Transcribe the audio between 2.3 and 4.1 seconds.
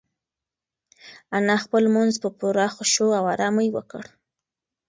پوره خشوع او ارامۍ وکړ.